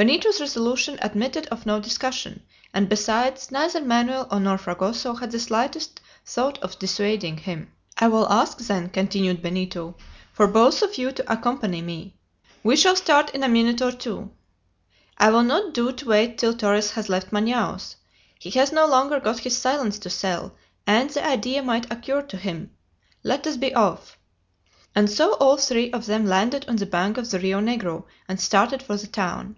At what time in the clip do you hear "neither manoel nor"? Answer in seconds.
3.50-4.56